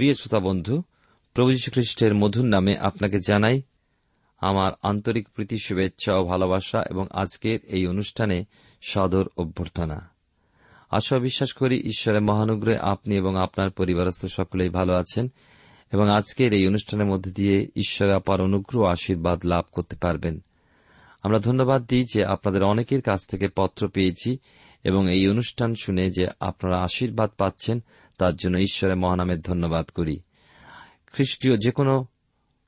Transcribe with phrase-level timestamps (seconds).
[0.00, 0.82] প্রিয় শ্রোতা বন্ধু,
[1.34, 3.62] প্রভু খ্রিস্টের মধুর নামে আপনাকে জানাই
[4.40, 8.44] আমার আন্তরিক প্রীতি, শুভেচ্ছা ও ভালোবাসা এবং আজকের এই অনুষ্ঠানে
[8.82, 10.10] সদর অভ্যর্থনা।
[10.90, 15.32] আশা বিশ্বাস করি ঈশ্বরের মহানুগ্রহে আপনি এবং আপনার পরিবারস্থ সকলেই ভালো আছেন
[15.92, 20.42] এবং আজকের এই অনুষ্ঠানের মধ্যে দিয়ে ঈশ্বরের অপার অনুগ্রহ আশীর্বাদ লাভ করতে পারবেন।
[21.22, 24.38] আমরা ধন্যবাদ দিই যে আপনাদের অনেকের কাছ থেকে পত্র পেয়েছি
[24.84, 27.82] এবং এই অনুষ্ঠান শুনে যে আপনারা আশীর্বাদ পাচ্ছেন,
[28.18, 30.20] তার জন্য ঈশ্বরের মহানামের ধন্যবাদ করি।
[31.12, 32.06] খ্রিস্টীয় যে কোনো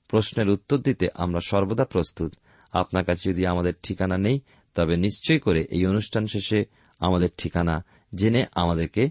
[0.09, 2.35] প্রশ্নের উত্তর দিতে আমরা সর্বদা প্রস্তুত।
[2.73, 4.41] আপনার কাছে যদি আমাদের ঠিকানা নেই,
[4.75, 6.65] তবে নিশ্চয় করে এই অনুষ্ঠান শেষে
[6.99, 7.85] আমাদের ঠিকানা
[8.15, 9.11] জেনে আমাদেরকে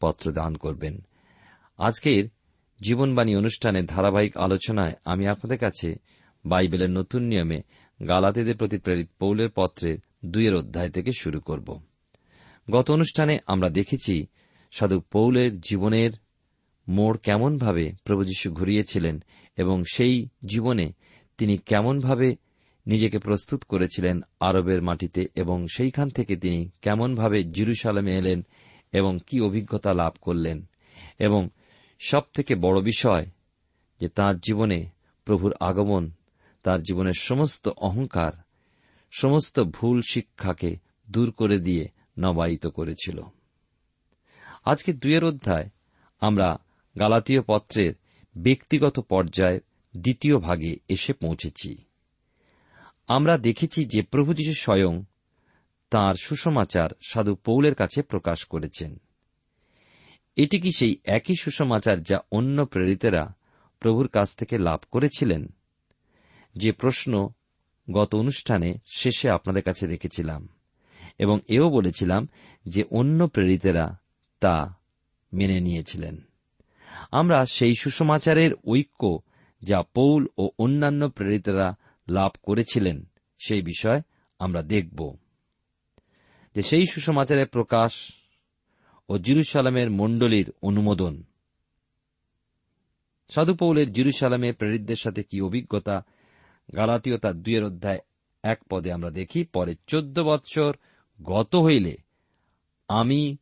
[0.00, 1.06] পত্র দান করবেন।
[1.78, 2.24] আজকের
[2.82, 5.94] জীবনবাণী অনুষ্ঠানে ধারাবাহিক আলোচনায় আমি আপনাদের কাছে
[6.44, 7.62] বাইবেলের নতুন নিয়মে
[8.08, 11.89] গালাতিদের প্রতি প্রেরিত পৌলের পত্রের দুইয়ের অধ্যায় থেকে শুরু করব।
[12.70, 14.26] গত অনুষ্ঠানে আমরা দেখেছি
[14.70, 16.10] সাধু পৌলের জীবনের
[16.88, 19.24] মোড় কেমনভাবে প্রভু যীশু ঘুরিয়েছিলেন
[19.56, 20.92] এবং সেই জীবনে
[21.38, 22.36] তিনি কেমনভাবে
[22.86, 28.46] নিজেকে প্রস্তুত করেছিলেন আরবের মাটিতে এবং সেইখান থেকে তিনি কেমনভাবে জিরুসালামে এলেন
[28.92, 30.68] এবং কি অভিজ্ঞতা লাভ করলেন।
[31.18, 31.48] এবং
[31.98, 33.26] সব থেকে বড় বিষয়
[34.00, 34.88] যে তাঁর জীবনে
[35.24, 36.10] প্রভুর আগমন,
[36.62, 38.32] তার জীবনের সমস্ত অহংকার,
[39.10, 40.76] সমস্ত ভুল শিক্ষাকে
[41.10, 41.88] দূর করে দিয়ে
[42.18, 43.20] নবায়িত করেছিল।
[44.64, 45.68] আজকে দুয়ের অধ্যায়
[46.20, 46.58] আমরা
[46.98, 47.94] গালাতীয় পত্রের
[48.36, 49.60] ব্যক্তিগত পর্যায়ে
[49.96, 51.84] দ্বিতীয় ভাগে এসে পৌঁছেছি।
[53.08, 55.04] আমরা দেখেছি যে প্রভু যীশু স্বয়ং
[55.90, 59.00] তাঁর সুসমাচার সাধু পৌলের কাছে প্রকাশ করেছেন।
[60.36, 63.34] এটি কি সেই একই সুসমাচার যা অন্য প্রেরিতেরা
[63.80, 65.54] প্রভুর কাছ থেকে লাভ করেছিলেন?
[66.54, 67.28] যে প্রশ্ন
[67.90, 70.48] গত অনুষ্ঠানে শেষে আপনাদের কাছে রেখেছিলাম।
[71.20, 72.28] এবং এও বলেছিলাম
[72.66, 73.98] যে অন্য প্রেরিতেরা
[74.40, 74.74] তা
[75.32, 76.16] মেনে নিয়েছিলেন।
[77.12, 79.22] আমরা সেই সুসমাচারের ঐক্য
[79.62, 81.74] যা পৌল ও অন্যান্য প্রেরিতেরা
[82.08, 84.02] লাভ করেছিলেন সেই বিষয়
[84.38, 85.16] আমরা দেখব।
[86.54, 88.12] যে সেই সুসমাচারের প্রকাশ
[89.08, 91.22] ও জিরুসালামের মণ্ডলীর অনুমোদন।
[93.30, 96.02] সাধু পৌলের জিরুসালামের প্রেরিতদের সাথে কি অভিজ্ঞতা?
[96.76, 97.98] গালাতীয় তার দুয়ের অধ্যায়
[98.42, 100.76] এক পদে আমরা দেখি, পরে চোদ্দ বৎসর
[101.22, 101.96] গত হইলে
[102.88, 103.36] আমি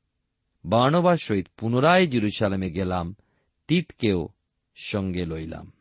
[0.64, 3.14] বার্ণবার সহিত পুনরায় জিরুসালামে গেলাম,
[3.68, 4.28] তিতকেও
[4.76, 5.72] সঙ্গে লইলাম।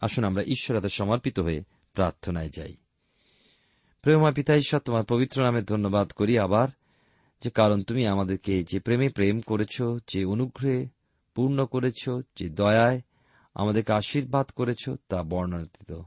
[0.00, 2.76] আসুন আমরা ঈশ্বরাতে সমর্পিত হয়ে প্রার্থনায় যাই।
[4.02, 6.68] প্রেমা পিতা ঈশ্বর, তোমার পবিত্র নামে ধন্যবাদ করি আবার
[7.42, 10.86] যে কারণ তুমি আমাদেরকে যে প্রেমে প্রেম করেছ, যে অনুগ্রহে
[11.34, 13.00] পূর্ণ করেছ, যে দয়ায়
[13.54, 16.02] আমাদেরকে আশীর্বাদ করেছ, তা বর্ণনাতীত।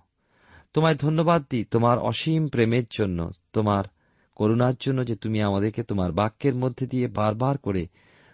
[0.73, 3.83] তোমায় ধন্যবাদ দিই, তোমার অসীম প্রেমের জন্য, তোমার
[4.39, 7.83] করুণার জন্য যে তুমি আমাদেরকে তোমার বাক্যের মধ্যে দিয়ে বারবার করে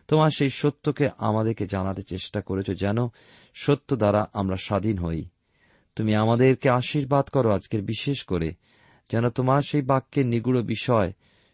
[0.08, 2.98] তোমার সেই সত্যকে আমাদেরকে জানাতে চেষ্টা করেছ, যেন
[3.56, 5.22] সত্য দ্বারা আমরা স্বাধীন হই।
[5.96, 8.50] তুমি আমাদেরকে আশীর্বাদ করো আজকের বিশেষ করে,
[9.10, 11.10] যেন তোমার সেই বাক্যের নিগুড় বিষয়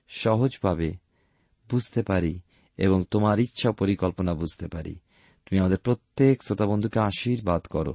[0.09, 0.89] সহজভাবে
[1.69, 2.33] বুঝতে পারি
[2.77, 4.95] এবং তোমার ইচ্ছা পরিকল্পনা বুঝতে পারি।
[5.45, 7.94] তুমি আমাদের প্রত্যেক শ্রোতাবন্ধুকে আশীর্বাদ করো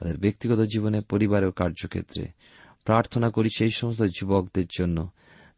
[0.00, 2.26] তাদের ব্যক্তিগত জীবনে পরিবার ও কার্যক্ষেত্রে।
[2.84, 4.98] প্রার্থনা করি সেই সমস্ত যুবকদের জন্য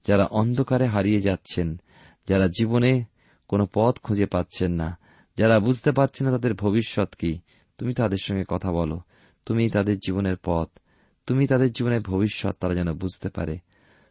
[0.08, 1.80] যারা অন্ধকারে হারিয়ে যাচ্ছেন,
[2.28, 3.04] যারা জীবনে
[3.48, 4.98] কোনো পথ খুঁজে পাচ্ছেন না,
[5.36, 7.40] যারা বুঝতে পারছেন না তাদের ভবিষ্যৎ কি,
[7.78, 9.00] তুমি তাদের সঙ্গে কথা বলো।
[9.46, 10.68] তুমি তাদের জীবনের পথ,
[11.26, 13.58] তুমি তাদের জীবনের ভবিষ্যৎ তারা যেন বুঝতে পারে।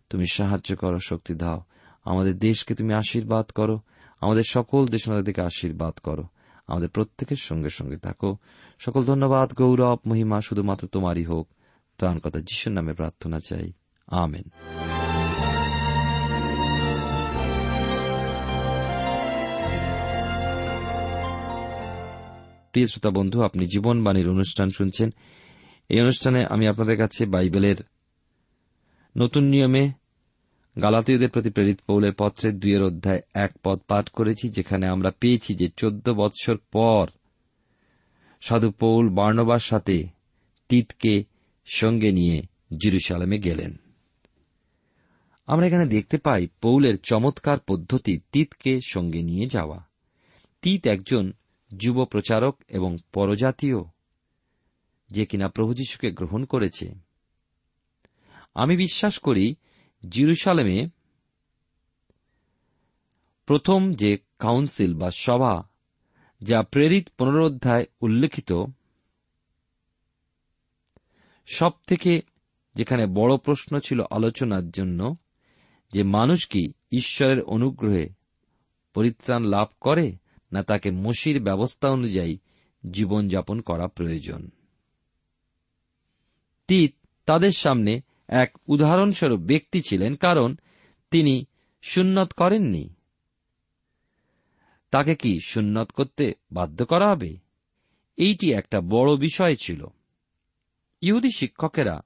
[0.09, 1.63] তুমি সাহায্য করো, শক্তি দাও।
[2.03, 3.79] আমাদের দেশকে তুমি আশীর্বাদ করো।
[4.21, 6.23] আমাদের সকল দেশনাদেরকে আশীর্বাদ করো।
[6.67, 8.37] আমাদের প্রত্যেকের সঙ্গে সঙ্গে থাকো।
[8.79, 11.49] সকল ধন্যবাদ, গৌরব, মহিমা শুধুমাত্র তোমারই হোক।
[11.97, 13.73] ত্রাণকতা যিশুর নামে প্রার্থনা চাই।
[14.07, 14.43] আমেন।
[22.77, 25.09] প্রিয় শ্রোতা বন্ধু, আপনি জীবনবাণীর অনুষ্ঠান শুনছেন।
[25.89, 27.75] এই অনুষ্ঠানে আমি আপনাদের কাছে বাইবেলের
[29.17, 29.91] নতুন নিয়মে
[30.81, 35.67] গালাতীয়দের প্রতি প্রেরিত পৌলের পত্রের দুইয়ের অধ্যায় এক পদ পাঠ করেছি, যেখানে আমরা পেয়েছি যে
[35.77, 37.07] চোদ্দ বৎসর পর
[38.41, 40.07] সাধু পৌল বার্ণবার সাথে
[40.69, 41.23] তিতকে
[41.65, 42.41] সঙ্গে নিয়ে
[42.77, 43.71] জিরুসালামে গেলেন।
[45.47, 49.79] আমরা এখানে দেখতে পাই পৌলের চমৎকার পদ্ধতি তিতকে সঙ্গে নিয়ে যাওয়া।
[50.61, 51.31] তিত একজন
[51.75, 53.77] যুব প্রচারক এবং পরজাতীয়
[55.09, 56.95] যে কিনা প্রভু যীশুকে গ্রহণ করেছে।
[58.55, 59.55] আমি বিশ্বাস করি
[60.09, 60.87] জিরুসালেমে
[63.45, 65.69] প্রথম যে কাউন্সিল বা সভা
[66.41, 68.53] যা প্রেরিত পুনরোধ্যায় উল্লেখিত
[71.45, 72.21] সব থেকে
[72.75, 75.15] যেখানে বড় প্রশ্ন ছিল আলোচনার জন্য
[75.93, 78.09] যে মানুষ কি ঈশ্বরের অনুগ্রহে
[78.93, 80.17] পরিত্রাণ লাভ করে
[80.57, 82.37] না তাকে মসির ব্যবস্থা অনুযায়ী
[82.91, 84.49] জীবনযাপন করা প্রয়োজন।
[86.67, 86.93] তিত
[87.25, 90.55] তাদের সামনে এক উদাহরণস্বরূপ ব্যক্তি ছিলেন, কারণ
[91.11, 91.45] তিনি
[91.81, 92.93] সুন্নত করেননি।
[94.91, 97.37] তাকে কি সুন্নত করতে বাধ্য করা হবে?
[98.17, 99.85] এইটি একটা বড় বিষয় ছিল।
[101.01, 102.01] ইহুদি শিক্ষকেরা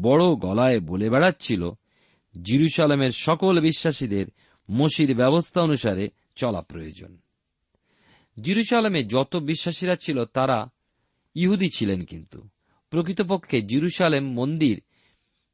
[0.00, 1.70] বড় গলায় বলে বেড়াচ্ছিল,
[2.42, 4.26] জিরুসালামের সকল বিশ্বাসীদের
[4.70, 7.18] মসির ব্যবস্থা অনুসারে চলা প্রয়োজন।
[8.42, 10.68] জিরুসালামে যত বিশ্বাসীরা ছিল, তারা
[11.34, 12.48] ইহুদি ছিলেন কিন্তু।
[12.90, 14.82] প্রকৃতপক্ষে জিরুসালেম মন্দির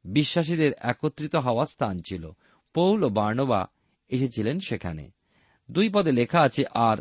[0.05, 2.31] বিশ্বাসীদের একত্রিত হওয়া স্থান ছিল।
[2.73, 3.67] পৌল ও বার্ণবা
[4.09, 5.11] এসেছিলেন সেখানে।
[5.71, 6.97] দুই পদে লেখা আছে, আর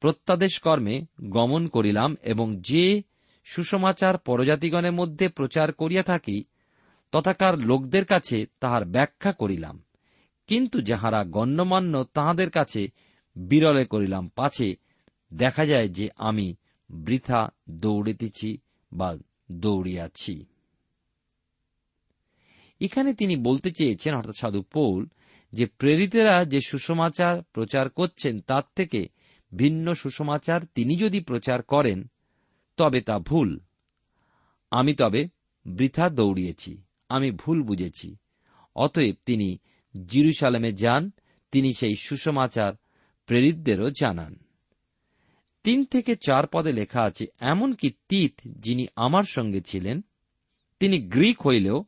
[0.00, 3.02] প্রত্যাদেশ কর্মে গমন করিলাম এবং যে
[3.44, 6.44] সুসমাচার পরজাতিগণের মধ্যে প্রচার করিয়া থাকি,
[7.12, 9.82] তথাকার লোকদের কাছে তাহার ব্যাখ্যা করিলাম।
[10.46, 12.88] কিন্তু যাহারা গণ্যমান্য তাহাদের কাছে
[13.36, 14.85] বিরলে করিলাম, পাছে
[15.34, 16.54] দেখা যায় যে আমি
[16.90, 18.58] বৃথা দৌড়িতেছি
[18.92, 19.16] বা
[19.52, 20.46] দৌড়িয়াছি।
[22.80, 25.06] এখানে তিনি বলতে চেয়েছেন, অর্থাৎ সাধু পৌল,
[25.52, 29.08] যে প্রেরিতেরা যে সুসমাচার প্রচার করছেন, তার থেকে
[29.54, 32.10] ভিন্ন সুসমাচার তিনি যদি প্রচার করেন,
[32.76, 33.60] তবে তা ভুল।
[34.70, 35.28] আমি তবে
[35.66, 38.16] বৃথা দৌড়িয়েছি, আমি ভুল বুঝেছি।
[38.76, 39.58] অতএব তিনি
[40.06, 41.10] জিরুসালামে যান,
[41.50, 42.72] তিনি সেই সুসমাচার
[43.26, 44.45] প্রেরিতদেরও জানান।
[45.66, 50.04] তিন থেকে চার পদে লেখা আছে, এমনকি তিত যিনি আমার সঙ্গে ছিলেন,
[50.80, 51.84] তিনি গ্রিক হইলেও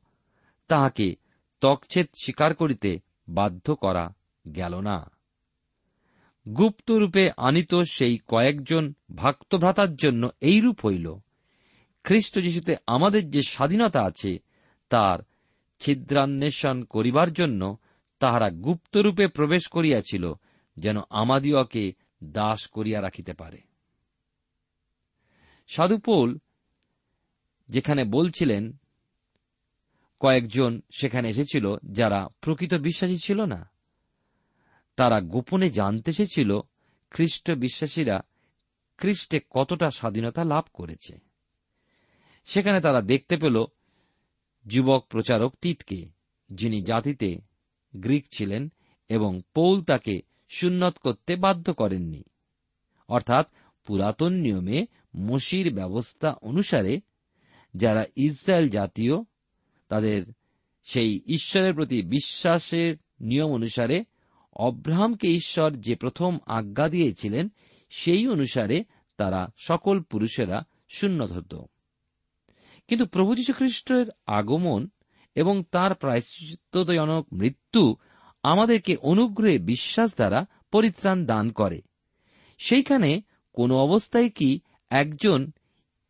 [0.69, 1.17] তাহাকে
[1.61, 4.15] তকছেদ স্বীকার করিতে বাধ্য করা
[4.55, 5.11] গেল না।
[6.53, 11.15] গুপ্তরূপে আনিত সেই কয়েকজন ভক্তভ্রাতার জন্য এইরূপ হইল,
[12.05, 14.39] খ্রিস্ট যিশুতে আমাদের যে স্বাধীনতা আছে,
[14.89, 15.19] তার
[15.79, 17.77] ছিদ্রান্বেষণ করিবার জন্য
[18.19, 20.33] তাহারা গুপ্তরূপে প্রবেশ করিয়াছিল,
[20.77, 21.93] যেন আমাদিওকে
[22.25, 23.68] দাস করিয়া রাখিতে পারে।
[25.69, 26.39] সাধুপোল
[27.69, 28.79] যেখানে বলছিলেন,
[30.21, 33.71] কয়েকজন সেখানে এসেছিল যারা প্রকৃত বিশ্বাসী ছিল না।
[34.97, 36.61] তারা গোপনে জানতে এসেছিল
[37.11, 38.21] খ্রিস্ট বিশ্বাসীরা
[38.97, 41.19] খ্রিস্টে কতটা স্বাধীনতা লাভ করেছে।
[42.45, 43.65] সেখানে তারা দেখতে পেল
[44.67, 46.09] যুবক প্রচারক তিতকে,
[46.51, 47.37] যিনি জাতিতে
[47.97, 48.73] গ্রিক ছিলেন
[49.09, 52.25] এবং পৌল তাকে সুন্নত করতে বাধ্য করেননি।
[53.09, 53.51] অর্থাৎ
[53.85, 57.01] পুরাতন নিয়মে মসির ব্যবস্থা অনুসারে
[57.75, 59.23] যারা ইসরায়েল জাতীয়,
[59.89, 60.27] তাদের
[60.83, 64.05] সেই ঈশ্বরের প্রতি বিশ্বাসের নিয়ম অনুসারে
[64.53, 67.49] অব্রাহামকে ঈশ্বর যে প্রথম আজ্ঞা দিয়েছিলেন,
[67.91, 68.85] সেই অনুসারে
[69.17, 71.67] তারা সকল পুরুষেরা সুন্নত হতো
[72.89, 74.89] কিন্তু প্রভু যীশু খ্রিস্টের আগমন
[75.35, 77.97] এবং তার প্রায়শ্চিত্তজনক মৃত্যু
[78.43, 81.83] আমাদেরকে অনুগ্রহে বিশ্বাস দ্বারা পরিত্রাণ দান করে।
[82.59, 83.23] সেইখানে
[83.53, 85.51] কোন অবস্থায় কি একজন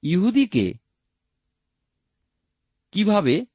[0.03, 0.75] ইহুদিকে
[2.93, 3.47] কীভাবে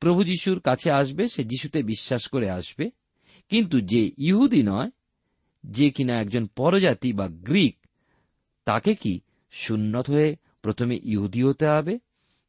[0.00, 2.90] প্রভু যিশুর কাছে আসবে, সে যিশুতে বিশ্বাস করে আসবে।
[3.48, 4.90] কিন্তু যে ইহুদি নয়,
[5.64, 7.86] যে কিনা একজন পরজাতি বা গ্রিক,
[8.64, 9.20] তাকে কি
[9.50, 11.98] সুন্নত হয়ে প্রথমে ইহুদি হতে হবে,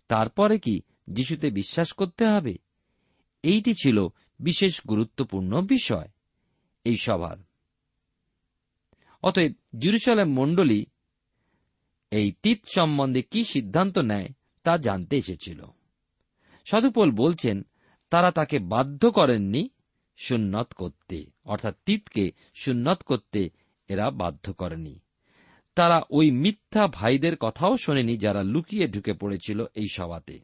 [0.08, 2.58] তারপরে কি যিশুতে বিশ্বাস করতে হবে?
[3.44, 4.08] এইটি ছিল
[4.40, 6.10] বিশেষ গুরুত্বপূর্ণ বিষয়
[6.84, 7.38] এই সভার।
[9.24, 10.86] অতএব জেরুসালেম মণ্ডলী
[12.14, 14.30] এই তীত সম্বন্ধে কি সিদ্ধান্ত নেয়
[14.64, 15.64] তা জানতে এসেছিল।
[16.66, 17.66] সাধুপোল বলছেন,
[18.10, 19.70] তারা তাকে বাধ্য করেননি
[20.18, 23.50] সুন্নত করতে, অর্থাৎ তীতকে সুন্নত করতে
[23.88, 25.00] এরা বাধ্য করেনি।
[25.76, 30.40] তারা ওই মিথ্যা ভাইদের কথাও শোনেনি যারা লুকিয়ে ঢুকে পড়েছিল এই সভাতে।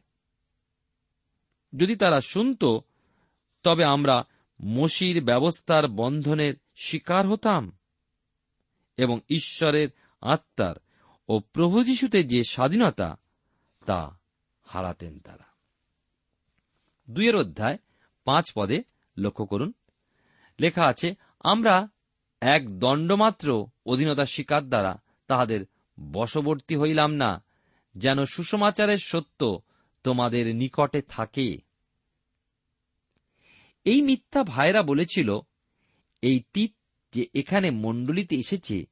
[1.76, 2.64] যদি তারা শুনত,
[3.62, 4.24] তবে আমরা
[4.62, 7.78] মসির ব্যবস্থার বন্ধনের শিকার হতাম
[8.96, 9.88] এবং ঈশ্বরের
[10.20, 10.74] আত্মার
[11.30, 13.16] ও প্রভু যিশুতে যে স্বাধীনতা,
[13.86, 14.18] তা
[14.62, 15.46] হারাতেন তারা।
[17.10, 17.78] দুইয়ের অধ্যায়,
[18.24, 18.82] পাঁচ পদে
[19.18, 19.72] লক্ষ্য করুন।
[20.60, 21.88] লেখা আছে, আমরা
[22.40, 25.66] এক দণ্ডমাত্র অধীনতা শিকার দ্বারা তাহাদের
[26.12, 27.44] বশবর্তী হইলাম না,
[27.96, 29.60] যেন সুসমাচারের সত্য
[30.04, 31.58] তোমাদের নিকটে থাকে।
[33.84, 35.38] এই মিথ্যা ভাইরা বলেছিল,
[36.22, 36.72] এই তীত
[37.12, 38.86] যে এখানে মণ্ডলীতে এসেছে,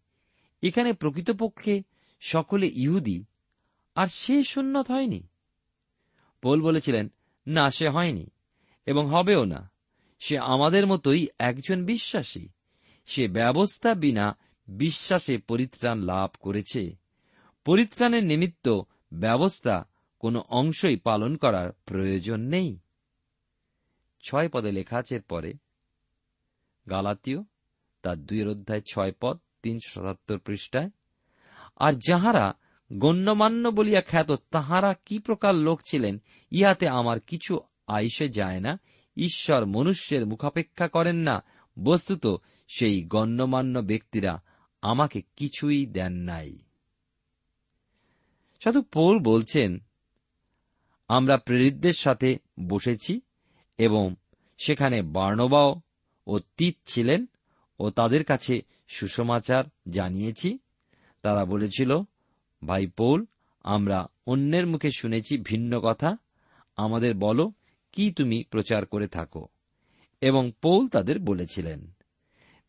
[0.63, 1.83] এখানে প্রকৃতপক্ষে
[2.21, 3.25] সকলে ইহুদি,
[3.95, 5.29] আর সে সুন্নত হয়নি।
[6.43, 7.13] পোল বলেছিলেন,
[7.47, 8.31] না, সে হয়নি,
[8.87, 9.71] এবং হবেও না।
[10.19, 12.49] সে আমাদের মতোই একজন বিশ্বাসী।
[13.07, 16.97] সে ব্যবস্থা বিনা বিশ্বাসে পরিত্রাণ লাভ করেছে।
[17.65, 18.81] পরিত্রাণের নিমিত্ত
[19.13, 19.85] ব্যবস্থা
[20.19, 22.79] কোনো অংশই পালন করার প্রয়োজন নেই।
[24.21, 25.55] ছয় পদে লেখা আছে পরে
[26.91, 27.43] গালাতীয়,
[28.03, 30.91] তার দুই অধ্যায় ছয় পদ, তিনশো সাতাত্তর পৃষ্ঠায়
[31.79, 32.55] আর যাহারা
[32.93, 38.81] গণ্যমান্য বলিয়া খ্যাত, তাহারা কি প্রকার লোক ছিলেন, ইহাতে আমার কিছু আইসে যায় না।
[39.17, 41.45] ঈশ্বর মনুষ্যের মুখাপেক্ষা করেন না।
[41.83, 42.27] বস্তুত
[42.69, 44.43] সেই গণ্যমান্য ব্যক্তিরা
[44.83, 46.59] আমাকে কিছুই দেন নাই।
[48.65, 49.79] সাধু পৌল বলছেন,
[51.09, 53.21] আমরা প্রেরিতদের সাথে বসেছি
[53.79, 54.15] এবং
[54.59, 55.81] সেখানে বার্ণবাও
[56.27, 57.27] ও তিত ছিলেন
[57.79, 60.59] ও তাদের কাছে সুসমাচার জানিয়েছি।
[61.29, 62.01] তারা বলেছিল,
[62.67, 63.25] ভাই পৌল,
[63.65, 66.17] আমরা অন্যের মুখে শুনেছি ভিন্ন কথা।
[66.77, 67.53] আমাদের বলো,
[67.93, 69.47] কি তুমি প্রচার করে থাকো?
[70.21, 71.91] এবং পৌল তাদের বলেছিলেন।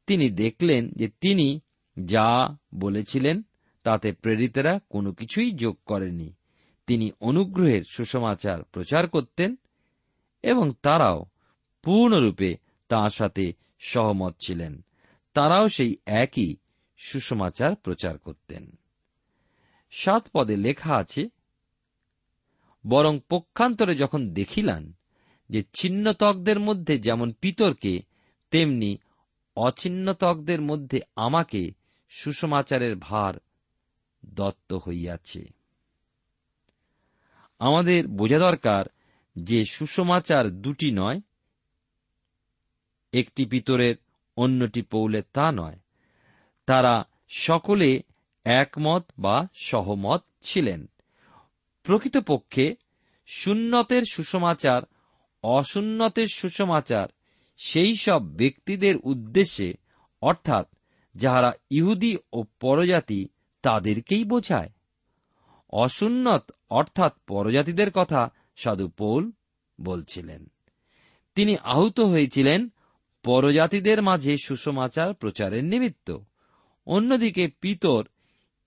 [0.08, 1.60] তিনি দেখলেন যে তিনি
[2.04, 3.42] যা বলেছিলেন,
[3.84, 6.34] তাতে প্রেরিতেরা কোনো কিছুই যোগ করেনি।
[6.88, 9.56] তিনি অনুগ্রহের সুসমাচার প্রচার করতেন
[10.44, 11.26] এবং তারাও
[11.84, 14.82] পূর্ণরূপে তাঁর সাথে সহমত ছিলেন।
[15.34, 16.56] তারাও সেই একই
[17.02, 18.80] সুসমাচার প্রচার করতেন।
[19.92, 21.30] সাত পদে লেখা আছে,
[22.88, 24.94] বরং পক্ষান্তরে যখন দেখিলান
[25.50, 28.00] যে ছিন্নতকদের মধ্যে যেমন পিতরকে,
[28.52, 28.98] তেমনি
[29.56, 31.72] অছিন্নতকদের মধ্যে আমাকে
[32.10, 33.34] সুসমাচারের ভার
[34.26, 35.46] দত্ত হইয়াছে।
[37.60, 38.86] আমাদের বোঝা দরকার
[39.36, 41.22] যে সুসমাচার দুটি নয়,
[43.14, 43.96] একটি পিতরের,
[44.38, 45.80] অন্যটি পৌলে তা নয়।
[46.70, 48.04] তারা সকলে
[48.44, 50.90] একমত বা সহমত ছিলেন।
[51.84, 52.76] প্রকৃতপক্ষে
[53.28, 54.82] সুন্নতের সুসমাচার
[55.44, 57.08] অসুন্নতের সুসমাচার
[57.58, 59.74] সেই সব ব্যক্তিদের উদ্দেশ্যে,
[60.22, 60.68] অর্থাৎ
[61.16, 63.28] যাহারা ইহুদি ও পরজাতি
[63.62, 64.70] তাদেরকেই বোঝায়।
[65.70, 69.32] অসুন্নত অর্থাৎ পরজাতিদের কথা সাধু পৌল
[69.82, 70.52] বলছিলেন।
[71.36, 72.70] তিনি আহত হয়েছিলেন
[73.24, 76.18] পরজাতিদের মাঝে সুসমাচার প্রচারের নিমিত্ত।
[76.90, 78.02] অন্যদিকে পিতর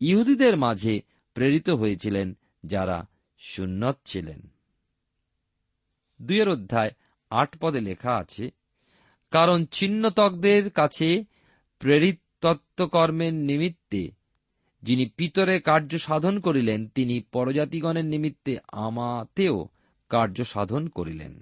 [0.00, 0.95] ইহুদিদের মাঝে
[1.35, 2.29] প্রেরিত হয়েছিলেন,
[2.64, 3.07] যারা
[3.38, 4.41] সুন্নত ছিলেন।
[6.23, 6.91] দুইয়ের অধ্যায়
[7.31, 8.45] আট পদে লেখা আছে,
[9.31, 11.25] কারণ চিহ্নতকদের কাছে
[11.79, 14.02] প্রেরিত তত্ত্বকর্মের নিমিত্তে
[14.83, 19.69] যিনি পিতরে কার্য সাধন করিলেন, তিনি পরজাতিগণের নিমিত্তে আমাতেও
[20.09, 21.35] কার্য সাধন করিলেন।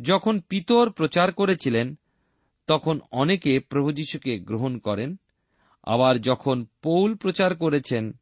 [0.00, 1.98] যখন পিতর প্রচার করেছিলেন
[2.72, 5.16] তখন অনেকে প্রভু যীশুকে গ্রহণ করেন।
[5.84, 8.12] আবার যখন পৌল প্রচার করেছেন,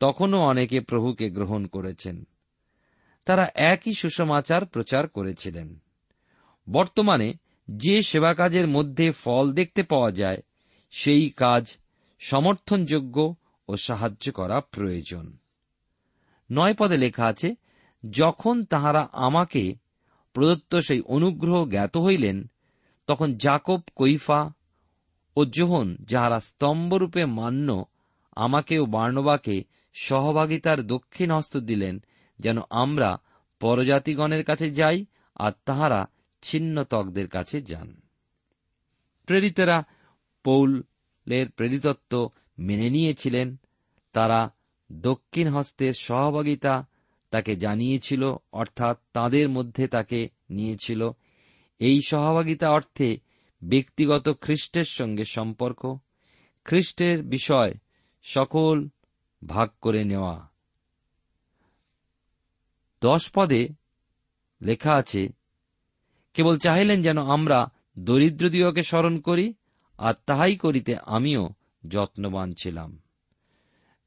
[0.00, 2.24] তখনও অনেকে প্রভুকে গ্রহণ করেছেন।
[3.24, 5.82] তারা একই সুসমাচার প্রচার করেছিলেন।
[6.70, 7.34] বর্তমানে
[7.70, 10.38] যে সেবা কাজের মধ্যে ফল দেখতে পাওয়া যায়,
[10.90, 11.76] সেই কাজ
[12.20, 13.36] সমর্থনযোগ্য
[13.68, 15.36] ও সাহায্য করা প্রয়োজন।
[16.52, 17.54] নয় পদে লেখা আছে,
[18.10, 19.74] যখন তাহারা আমাকে
[20.32, 22.50] প্রদত্ত সেই অনুগ্রহ জ্ঞাত হইলেন
[23.06, 24.52] তখন জাকব কৈফা
[25.36, 27.84] ও জোহন, যাহারা স্তম্ভরূপে মান্য
[28.36, 32.02] আমাকে ও বার্ণবাকে সহভাগিতার দক্ষিণ হস্ত দিলেন,
[32.38, 33.20] যেন আমরা
[33.60, 36.06] পরজাতিগণের কাছে যাই আর তাহারা
[36.42, 38.00] ছিন্ন তকদের কাছে যান।
[39.26, 39.82] প্রেরিতেরা
[40.44, 43.56] পৌলের প্রেরিতত্ব মেনে নিয়েছিলেন।
[44.12, 44.50] তারা
[44.92, 46.86] দক্ষিণ হস্তের সহভাগিতা
[47.30, 51.10] তাকে জানিয়েছিল, অর্থাৎ তাদের মধ্যে তাকে নিয়েছিল।
[51.78, 53.16] এই সহভাগিতা অর্থে
[53.62, 55.98] ব্যক্তিগত খ্রিস্টের সঙ্গে সম্পর্ক,
[56.64, 57.74] খ্রিস্টের বিষয়
[58.22, 58.88] সকল
[59.46, 60.48] ভাগ করে নেওয়া।
[63.00, 63.68] দশ পদে
[64.62, 65.28] লেখা আছে,
[66.34, 69.54] কেবল চাহিলেন যেন আমরা দরিদ্রদিওকে স্মরণ করি
[69.98, 71.48] আর তাহাই করিতে আমিও
[71.88, 72.98] যত্নবান ছিলাম।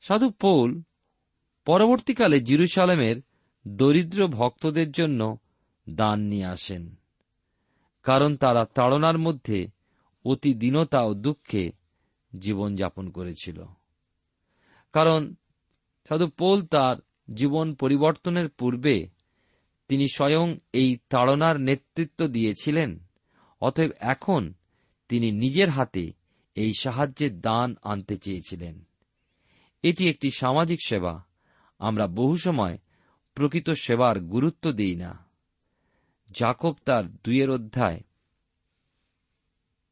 [0.01, 0.81] সাধু পৌল
[1.65, 3.21] পরবর্তীকালে জিরুসালামের
[3.67, 5.37] দরিদ্র ভক্তদের জন্য
[5.89, 6.95] দান নিয়ে আসেন।
[8.05, 9.67] কারণ তারা তাড়নার মধ্যে
[10.25, 11.71] অতি দীনতা ও দুঃখে
[12.39, 13.63] জীবনযাপন করেছিল।
[14.93, 15.35] কারণ
[16.07, 16.95] সাধু পোল তার
[17.33, 19.09] জীবন পরিবর্তনের পূর্বে
[19.87, 22.99] তিনি স্বয়ং এই তাড়নার নেতৃত্ব দিয়েছিলেন,
[23.61, 24.53] অতএব এখন
[25.09, 26.13] তিনি নিজের হাতে
[26.55, 28.87] এই সাহায্যের দান আনতে চেয়েছিলেন।
[29.83, 31.23] এটি একটি সামাজিক সেবা,
[31.79, 32.77] আমরা বহু সময়
[33.35, 35.24] প্রকৃত সেবার গুরুত্ব দিই না।
[36.35, 38.01] জাকব তার দুইয়ের অধ্যায়।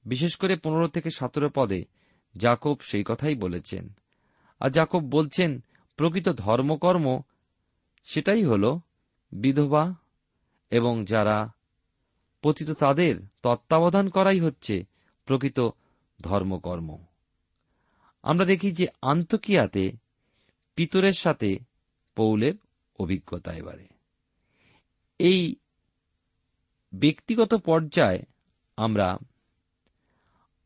[0.05, 1.85] বিশেষ করে পনেরো থেকে সতেরো পদে
[2.37, 3.93] জাকব সেই কথাই বলেছেন।
[4.59, 5.63] আর জাকব বলছেন,
[5.97, 7.21] প্রকৃত ধর্মকর্ম
[8.03, 8.79] সেটাই হল
[9.31, 9.95] বিধবা
[10.69, 11.53] এবং যারা
[12.41, 14.83] পতিত তাদের তত্ত্বাবধান করাই হচ্ছে
[15.25, 15.59] প্রকৃত
[16.21, 17.05] ধর্মকর্ম।
[18.23, 19.91] আমরা দেখি যে আন্তকিয়াতে
[20.75, 21.59] পিতরের সাথে
[22.15, 22.53] পৌলের
[22.99, 23.87] অভিজ্ঞতা এবারে।
[25.19, 25.55] এই
[26.93, 28.23] ব্যক্তিগত পর্যায়ে
[28.77, 29.17] আমরা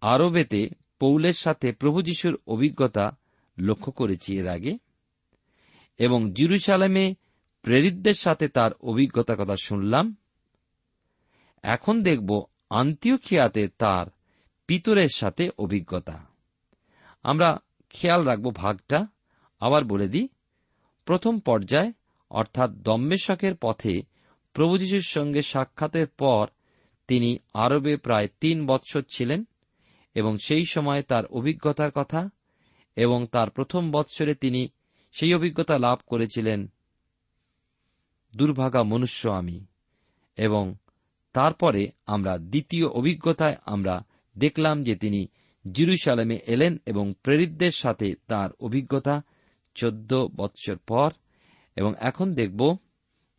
[0.01, 3.17] আরবেতে পৌলের সাথে প্রভু যিশুর অভিজ্ঞতা
[3.57, 4.77] লক্ষ্য করেছি এর আগে,
[5.97, 7.15] এবং জিরুসালামে
[7.61, 10.15] প্রেরিতদের সাথে তার অভিজ্ঞতার কথা শুনলাম।
[11.63, 14.05] এখন দেখব আন্তিওখিয়াতে তার
[14.67, 16.25] পিতরের সাথে অভিজ্ঞতা।
[17.23, 17.59] আমরা
[17.89, 19.07] খেয়াল রাখব ভাগটা,
[19.59, 20.27] আবার বলে দিই,
[21.05, 21.93] প্রথম পর্যায়,
[22.29, 24.01] অর্থাৎ দম্মেশকের পথে
[24.57, 26.47] প্রভু যিশুর সঙ্গে সাক্ষাতের পর
[27.07, 29.45] তিনি আরবে প্রায় তিন বৎসর ছিলেন
[30.15, 32.29] এবং সেই সময় তার অভিজ্ঞতার কথা
[32.95, 34.67] এবং তার প্রথম বৎসরে তিনি
[35.11, 36.71] সেই অভিজ্ঞতা লাভ করেছিলেন,
[38.35, 39.65] দুর্ভাগা মনুষ্য আমি।
[40.37, 40.75] এবং
[41.33, 44.03] তারপরে আমরা দ্বিতীয় অভিজ্ঞতায় আমরা
[44.37, 45.27] দেখলাম যে তিনি
[45.71, 49.21] জিরুসালামে এলেন এবং প্রেরিতদের সাথে তার অভিজ্ঞতা
[49.75, 51.11] চোদ্দ বৎসর পর
[51.75, 52.77] এবং এখন দেখব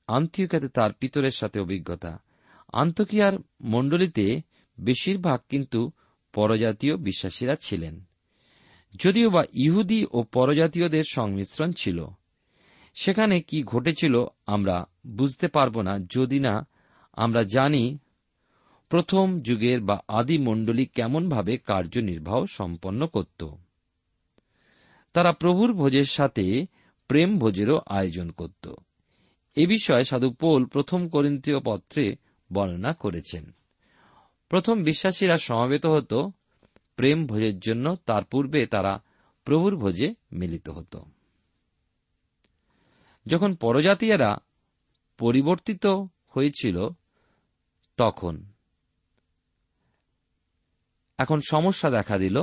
[0.08, 2.18] আন্তিকাতে তার পিতরের সাথে অভিজ্ঞতা।
[2.72, 3.32] আন্তকিয়ার
[3.64, 4.40] মণ্ডলীতে
[4.80, 5.90] বেশিরভাগ কিন্তু
[6.32, 8.04] পরজাতীয় বিশ্বাসীরা ছিলেন।
[8.94, 12.06] যদিও বা ইহুদি ও পরজাতীয়দের সংমিশ্রণ ছিল।
[12.94, 16.66] সেখানে কি ঘটেছিল আমরা বুঝতে পারব না, যদি না
[17.12, 17.98] আমরা জানি
[18.88, 23.44] প্রথম যুগের বা আদি মণ্ডলী কেমনভাবে কার্যনির্বাহ সম্পন্ন করত।
[25.12, 26.66] তারা প্রভুর ভোজের সাথে
[27.08, 28.74] প্রেম ভোজেরও আয়োজন করত।
[29.58, 32.16] এ বিষয়ে সাধু পোল প্রথম করিন্তীয় পত্রে
[32.52, 33.52] বর্ণনা করেছেন।
[34.48, 36.32] প্রথম বিশ্বাসীরা সমবেত হতো,
[36.96, 39.02] প্রেম ভোজের জন্য তার পূর্বে তারা
[39.44, 41.04] প্রভুর ভোজে মিলিত হতো।
[43.26, 44.36] যখন পরজাতীয়রা
[45.18, 45.86] পরিবর্তিত
[46.28, 46.88] হয়েছিল,
[47.96, 48.44] তখন
[51.18, 52.42] এখন সমস্যা দেখা দিল,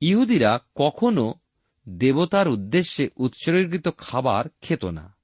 [0.00, 1.34] ইহুদিরা কখনো
[1.88, 5.15] দেবতার উদ্দেশ্যে উৎসর্গীকৃত খাবার খেত না।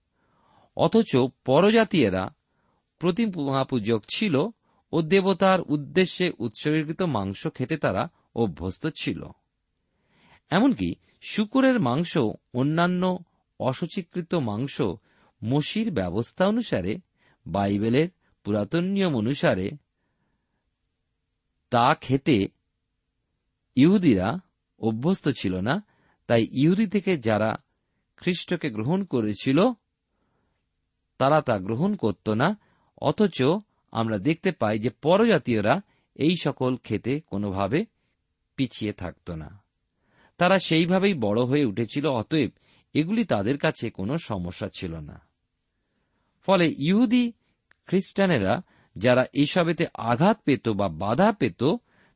[0.77, 2.31] অথচ পরজাতীয়রা
[2.99, 4.47] প্রতিমাপূজক ছিল
[4.93, 9.25] ও দেবতার উদ্দেশ্যে উৎসর্গীকৃত মাংস খেতে তারা অভ্যস্ত ছিল।
[10.51, 12.19] এমনকি শুকুরের মাংস,
[12.55, 13.19] অন্যান্য
[13.61, 14.83] অসুচীকৃত মাংস,
[15.45, 16.99] মসির ব্যবস্থা অনুসারে,
[17.47, 18.09] বাইবেলের
[18.45, 19.71] পুরাতন নিয়ম অনুসারে
[21.71, 22.49] তা খেতে
[23.77, 24.39] ইহুদিরা
[24.79, 25.83] অভ্যস্ত ছিল না,
[26.27, 27.57] তাই ইহুদি থেকে যারা
[28.17, 29.59] খ্রিস্টকে গ্রহণ করেছিল
[31.23, 32.59] তারা তা গ্রহণ করত না,
[32.99, 33.43] অথচ
[33.91, 35.81] আমরা দেখতে পাই যে পরজাতীয়রা
[36.15, 37.85] এই সকল খেতে কোনোভাবে
[38.57, 39.63] পিছিয়ে থাকত না।
[40.39, 42.51] তারা সেইভাবেই বড় হয়ে উঠেছিল, অতএব
[42.95, 45.21] এগুলি তাদের কাছে কোনো সমস্যা ছিল না।
[46.47, 47.33] ফলে ইহুদি
[47.87, 48.63] খ্রিস্টানেরা
[48.97, 51.65] যারা এসবেতে আঘাত পেত বা বাধা পেত,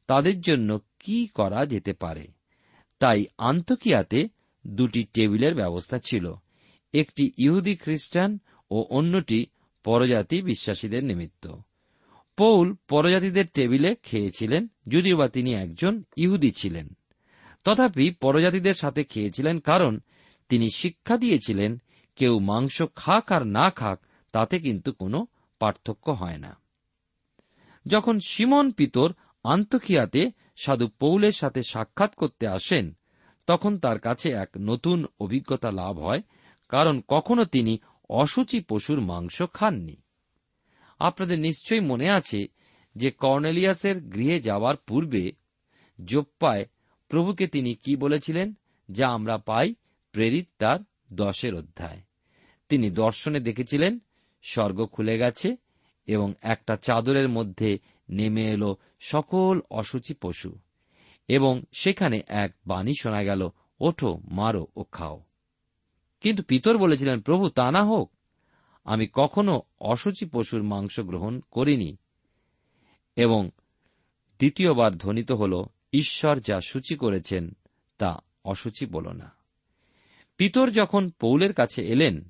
[0.07, 2.27] তাদের জন্য কি করা যেতে পারে?
[2.99, 4.29] তাই আন্তকিয়াতে
[4.67, 6.35] দুটি টেবিলের ব্যবস্থা ছিল।
[6.95, 8.39] একটি ইহুদি খ্রিস্টান
[8.71, 9.47] ও অন্যটি
[9.85, 11.57] পরজাতি বিশ্বাসীদের নিমিত্ত।
[12.37, 16.89] পৌল পরজাতিদের টেবিলে খেয়েছিলেন, যদিও বা তিনি একজন ইহুদি ছিলেন।
[17.65, 19.99] তথাপি পরজাতিদের সাথে খেয়েছিলেন কারণ
[20.49, 21.83] তিনি শিক্ষা দিয়েছিলেন,
[22.17, 24.01] কেউ মাংস খাক আর না খাক,
[24.33, 25.27] তাতে কিন্তু কোনো
[25.59, 26.57] পার্থক্য হয় না।
[27.87, 29.13] যখন সিমন পিতর
[29.45, 32.93] আন্তখিয়াতে সাধু পৌলের সাথে সাক্ষাৎ করতে আসেন,
[33.47, 36.23] তখন তার কাছে এক নতুন অভিজ্ঞতা লাভ হয়,
[36.69, 39.97] কারণ কখনো তিনি অসুচি পশুর মাংস খাননি।
[40.99, 42.47] আপনাদের নিশ্চয়ই মনে আছে
[42.97, 45.33] যে কর্নেলিয়াসের গৃহে যাওয়ার পূর্বে
[46.05, 46.67] জোপ্পায়
[47.09, 48.55] প্রভুকে তিনি কি বলেছিলেন
[48.91, 49.75] যা আমরা পাই
[50.13, 50.79] প্রেরিত তার
[51.13, 52.01] দশের অধ্যায়।
[52.69, 53.99] তিনি দর্শনে দেখেছিলেন,
[54.43, 55.57] স্বর্গ খুলে গেছে
[56.07, 57.79] এবং একটা চাদরের মধ্যে
[58.11, 60.59] নেমে এলো সকল অসুচি পশু
[61.29, 63.49] এবং সেখানে এক বাণী শোনা গেল,
[63.81, 65.25] ওঠো, মারো ও খাও।
[66.27, 68.13] কিন্তু পিতর বলেছিলেন, প্রভু, তা না হোক,
[68.85, 71.97] আমি কখনো অসুচি পশুর মাংস গ্রহণ করিনি।
[73.17, 73.51] এবং
[74.39, 77.57] দ্বিতীয়বার ধ্বনিত হল, ঈশ্বর যা সূচি করেছেন,
[77.99, 79.33] তা অসুচি বল না।
[80.37, 82.29] পিতর যখন পৌলের কাছে এলেন,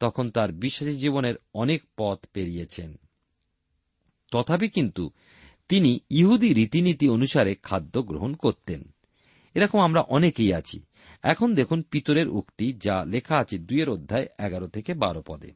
[0.00, 2.96] তখন তার বিশ্বাসী জীবনের অনেক পথ পেরিয়েছেন।
[4.30, 5.10] তথাপি কিন্তু
[5.68, 8.94] তিনি ইহুদি রীতিনীতি অনুসারে খাদ্য গ্রহণ করতেন।
[9.54, 10.80] এরকম আমরা অনেকেই আছি।
[11.22, 15.50] এখন দেখুন পিতরের উক্তি, যা লেখা আছে দুইয়ের অধ্যায় এগারো থেকে বারো পদে।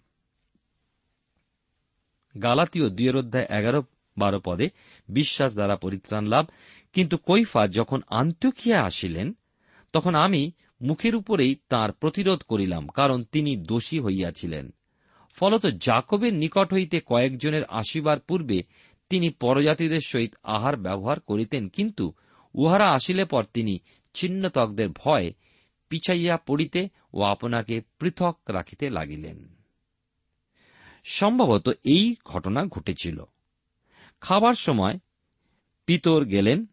[2.43, 3.83] গালাতীয় দুইয়ের অধ্যায় এগারো,
[4.19, 4.67] বারো পদে
[5.09, 6.47] বিশ্বাস দ্বারা পরিত্রাণ লাভ।
[6.93, 9.33] কিন্তু কৈফা যখন আন্তখিয়া আসিলেন,
[9.93, 10.53] তখন আমি
[10.83, 14.75] মুখের উপরেই তার প্রতিরোধ করিলাম, কারণ তিনি দোষী হইয়াছিলেন।
[15.35, 18.63] ফলত জাকবের নিকট হইতে কয়েকজনের আসিবার পূর্বে
[19.11, 22.13] তিনি পরজাতিদের সহিত আহার ব্যবহার করিতেন, কিন্তু
[22.55, 23.79] উহারা আসিলে পর তিনি
[24.15, 25.33] ছিন্নতকদের ভয়
[25.89, 29.57] পিছাইয়া পড়িতে ও আপনাকে পৃথক রাখিতে লাগিলেন।
[31.05, 33.25] সম্ভবত এই ঘটনা ঘটেছিল।
[34.21, 34.99] খাবার সময়
[35.87, 36.67] পিতর গেলেন।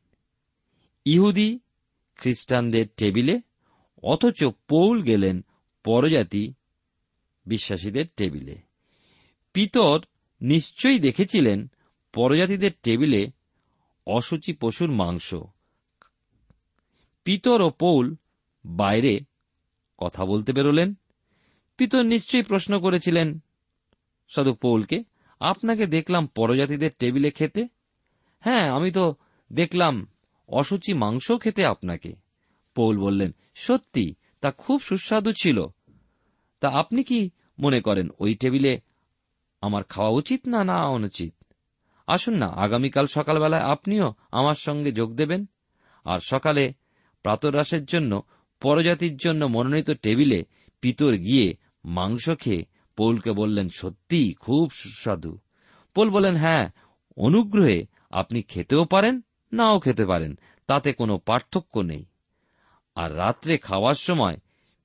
[1.05, 1.59] ইহুদি
[2.17, 3.41] খ্রিস্টানদের টেবিলে,
[4.03, 5.45] অথচ পৌল গেলেন
[5.83, 6.53] পরজাতি
[7.45, 8.61] বিশ্বাসীদের টেবিলে।
[9.53, 9.99] পিতর
[10.41, 11.71] নিশ্চয়ই দেখেছিলেন
[12.13, 13.31] পরজাতিদের টেবিলে
[14.07, 15.35] অসুচি পশুর মাংস।
[17.23, 18.15] পিতর ও পৌল
[18.65, 19.19] বাইরে
[19.97, 20.93] কথা বলতে বেরোলেন।
[21.77, 23.39] পিতর নিশ্চয়ই প্রশ্ন করেছিলেন
[24.35, 25.03] সাধু পৌলকে,
[25.39, 27.67] আপনাকে দেখলাম পরজাতিদের টেবিলে খেতে?
[28.39, 29.15] হ্যাঁ আমি তো
[29.53, 30.07] দেখলাম
[30.47, 32.13] অসুচি মাংস খেতে আপনাকে।
[32.75, 35.65] পৌল বললেন, সত্যি, তা খুব সুস্বাদু ছিল।
[36.59, 38.81] তা আপনি কি মনে করেন, ওই টেবিলে
[39.61, 41.35] আমার খাওয়া উচিত না না অনুচিত?
[42.07, 45.45] আসুন না, আগামীকাল সকালবেলায় আপনিও আমার সঙ্গে যোগ দেবেন।
[46.05, 46.73] আর সকালে
[47.21, 48.21] প্রাতরাসের জন্য
[48.63, 50.43] পরজাতির জন্য মনোনীত টেবিলে
[50.81, 52.65] পিতর গিয়ে মাংস খেয়ে
[52.97, 55.37] পৌলকে বললেন, সত্যি খুব সুস্বাদু।
[55.93, 56.69] পোল বলেন হ্যাঁ
[57.17, 59.21] অনুগ্রহে আপনি খেতেও পারেন,
[59.53, 62.05] নাও খেতে পারেন, তাতে কোনো পার্থক্য নেই।
[62.95, 64.37] আর রাত্রে খাওয়ার সময়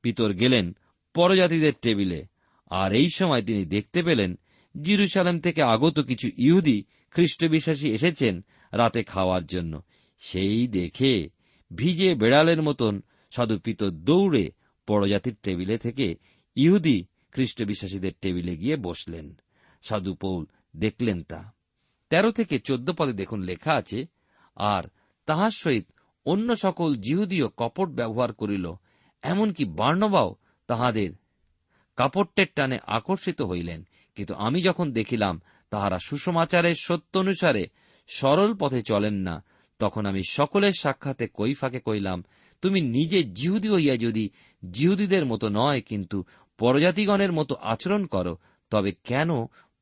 [0.02, 0.76] পিতর গেলেন
[1.14, 2.26] পরজাতিদের টেবিলে।
[2.70, 4.38] আর এই সময় তিনি দেখতে পেলেন,
[4.82, 9.82] জিরুসালেম থেকে আগত কিছু ইহুদি খ্রিস্টবিশ্বাসী এসেছেন রাতে খাওয়ার জন্য।
[10.18, 11.30] সেই দেখে
[11.74, 14.50] ভিজে বেড়ালের মতন সাধু পিতর দৌড়ে
[14.86, 16.14] পরজাতির টেবিলে থেকে
[16.56, 19.40] ইহুদি খ্রিস্ট বিশ্বাসীদের টেবিলে গিয়ে বসলেন।
[19.82, 21.52] সাধু পৌল দেখলেন তা।
[22.10, 24.06] তেরো থেকে চোদ্দ পদে দেখুন লেখা আছে,
[24.56, 24.82] আর
[25.26, 25.86] তাহার সহিত
[26.26, 28.72] অন্য সকল জিহুদীয় কপট ব্যবহার করিল,
[29.22, 30.34] এমনকি বার্ণবাও
[30.66, 31.10] তাহাদের
[31.96, 37.66] কাপড়টের টানে আকর্ষিত হইলেন। কিন্তু আমি যখন দেখিলাম তাহারা সুষমাচারের সত্য অনুসারে
[38.06, 39.44] সরল পথে চলেন না,
[39.78, 42.24] তখন আমি সকলের সাক্ষাতে কৈফাকে কইলাম
[42.62, 44.30] তুমি নিজে জিহুদি হইয়া যদি
[44.72, 46.24] জিহুদীদের মতো নয়, কিন্তু
[46.58, 48.38] পরজাতিগণের মতো আচরণ করো,
[48.70, 49.28] তবে কেন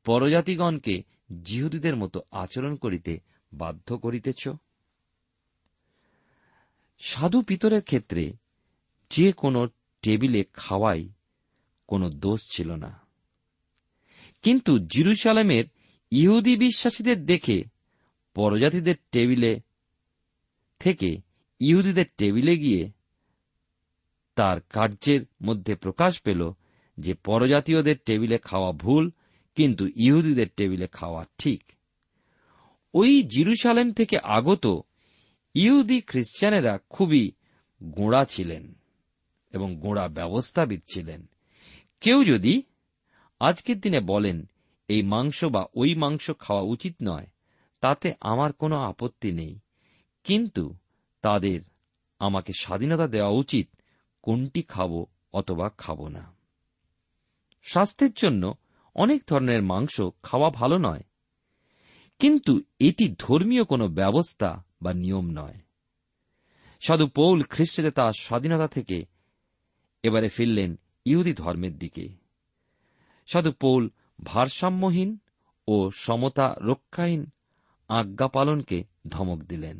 [0.05, 1.03] পরজাতিগণকে
[1.43, 3.19] জিহুদীদের মতো আচরণ করিতে
[3.53, 4.47] বাধ্য করিতেছ?
[6.99, 8.33] সাধু পিতরের ক্ষেত্রে
[9.09, 9.67] যে কোনো
[10.01, 11.09] টেবিলে খাওয়াই
[11.87, 12.99] কোনো দোষ ছিল না।
[14.41, 15.65] কিন্তু জিরুসালামের
[16.11, 17.63] ইহুদি বিশ্বাসীদের দেখে
[18.33, 19.61] পরজাতিদের টেবিলে
[20.79, 21.26] থেকে
[21.59, 22.91] ইহুদিদের টেবিলে গিয়ে
[24.35, 26.51] তার কার্যের মধ্যে প্রকাশ পেল
[26.97, 29.11] যে পরজাতীয়দের টেবিলে খাওয়া ভুল,
[29.55, 31.63] কিন্তু ইহুদিদের টেবিলে খাওয়া ঠিক।
[32.93, 34.81] ওই জিরুসালেম থেকে আগত
[35.53, 37.31] ইহুদি খ্রিস্টানেরা খুবই
[37.83, 38.75] গোঁড়া ছিলেন
[39.53, 41.29] এবং গোঁড়া ব্যবস্থাবিদ ছিলেন।
[42.01, 42.63] কেউ যদি
[43.39, 44.49] আজকের দিনে বলেন,
[44.87, 47.27] এই মাংস বা ওই মাংস খাওয়া উচিত নয়,
[47.81, 49.59] তাতে আমার কোনো আপত্তি নেই।
[50.23, 50.75] কিন্তু
[51.23, 51.59] তাদের
[52.21, 53.67] আমাকে স্বাধীনতা দেওয়া উচিত,
[54.23, 54.91] কোনটি খাব
[55.33, 56.23] অথবা খাব না।
[57.65, 58.43] স্বাস্থ্যের জন্য
[58.95, 61.03] অনেক ধরনের মাংস খাওয়া ভালো নয়,
[62.21, 64.49] কিন্তু এটি ধর্মীয় কোনো ব্যবস্থা
[64.81, 65.57] বা নিয়ম নয়।
[66.81, 68.97] সাধু পৌল খ্রিস্টে তার স্বাধীনতা থেকে
[70.03, 70.71] এবারে ফিরলেন
[71.05, 72.05] ইহুদি ধর্মের দিকে।
[73.27, 73.83] সাধু পৌল
[74.23, 75.09] ভারসাম্যহীন
[75.67, 77.21] ও সমতা রক্ষাহীন
[77.89, 78.77] আজ্ঞা পালনকে
[79.07, 79.77] ধমক দিলেন।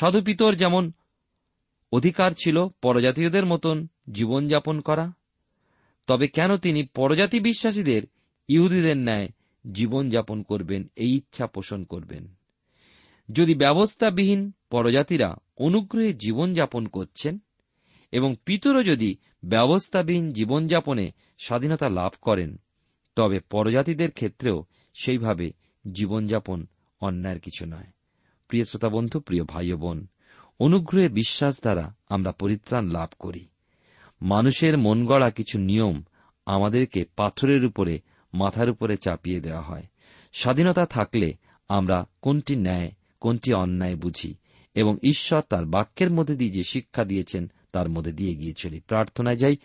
[0.00, 0.92] সাধু পিতর যেমন
[1.92, 5.12] অধিকার ছিল পরজাতীয়দের মতন জীবনযাপন করা,
[6.06, 8.02] তবে কেন তিনি পরজাতি বিশ্বাসীদের
[8.48, 9.28] ইহুদিদের ন্যায়
[9.72, 12.34] জীবনযাপন করবেন, এই ইচ্ছা পোষণ করবেন?
[13.32, 17.38] যদি ব্যবস্থাবিহীন পরজাতিরা অনুগ্রহে জীবনযাপন করছেন
[18.12, 22.56] এবং পিতরও যদি ব্যবস্থাবিহীন জীবনযাপনে স্বাধীনতা লাভ করেন,
[23.16, 25.52] তবে পরজাতিদের ক্ষেত্রেও সেইভাবে
[25.92, 26.66] জীবনযাপন
[27.00, 27.95] অন্যায়ের কিছু নয়।
[28.48, 30.06] প্রিয় শ্রোতা বন্ধু প্রিয় ভাই বোন
[30.60, 33.46] অনুগ্রহে বিশ্বাস দ্বারা আমরা পরিত্রাণ লাভ করি।
[34.22, 36.02] মানুষের মন গড়া কিছু নিয়ম
[36.46, 38.00] আমাদেরকে পাথরের উপরে,
[38.34, 39.82] মাথার উপরে চাপিয়ে দেওয়া হয়।
[40.32, 41.34] স্বাধীনতা থাকলে
[41.68, 44.34] আমরা কোনটি ন্যায়, কোনটি অন্যায় বুঝি
[44.74, 49.36] এবং ঈশ্বর তার বাক্যের মধ্যে দিয়ে যে শিক্ষা দিয়েছেন, তার মধ্যে দিয়ে গিয়ে চলি। প্রার্থনায়
[49.36, 49.56] যাই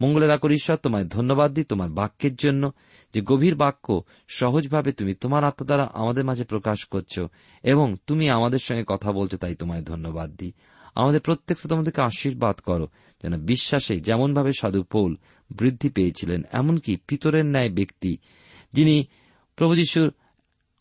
[0.00, 2.72] মঙ্গলের আকর ঈশ্বর, তোমায় ধন্যবাদ দিই তোমার বাক্যের জন্য।
[3.14, 7.20] যে গভীর বাক্য সহজভাবে তুমি তোমার আত্মা দ্বারা আমাদের মাঝে প্রকাশ করছ
[7.62, 10.52] এবং তুমি আমাদের সঙ্গে কথা বলছো, তাই তোমায় ধন্যবাদ দিই।
[10.94, 12.88] আমাদের প্রত্যেক তোমাদেরকে আশীর্বাদ করো,
[13.22, 15.16] যেন বিশ্বাসে যেমনভাবে সাধু পৌল
[15.50, 18.16] বৃদ্ধি পেয়েছিলেন, এমনকি পিতরের ন্যায় ব্যক্তি
[18.72, 19.04] যিনি
[19.56, 20.12] প্রভু যিশুর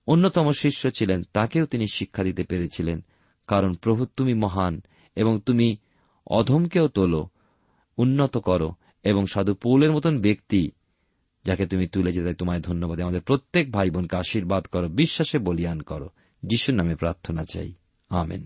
[0.08, 3.06] অন্যতম শিষ্য ছিলেন, তাকেও তিনি শিক্ষা দিতে পেরেছিলেন।
[3.48, 4.82] কারণ প্রভু তুমি মহান
[5.16, 5.78] এবং তুমি
[6.28, 7.28] অধমকেও তোলো,
[7.98, 10.72] উন্নত করো। এবং সাধু পৌলের মতন ব্যক্তি
[11.46, 16.10] যাকে তুমি তুলে যেতে তোমায় ধন্যবাদ। আমাদের প্রত্যেক ভাই বোনকে আশীর্বাদ করো, বিশ্বাসে বলিয়ান করো।
[16.44, 17.74] যিশুর নামে প্রার্থনা চাই।
[18.10, 18.46] Amen.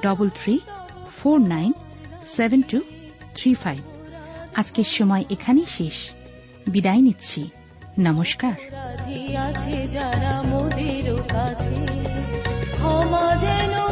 [0.00, 0.60] double three
[1.10, 1.72] four nine
[2.26, 2.80] seven two
[3.36, 3.78] three five
[4.54, 6.10] আজকের সময় এখানেই শেষ।
[6.68, 7.50] বিদায় নিচ্ছি।
[7.98, 8.52] নমস্কার।
[9.86, 11.86] যারা মোদের কাছে,
[12.72, 13.88] ক্ষমা যেন